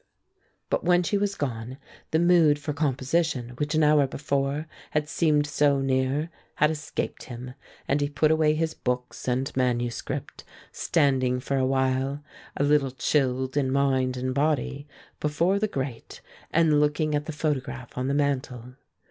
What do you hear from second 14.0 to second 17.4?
and body, before the grate and looking at the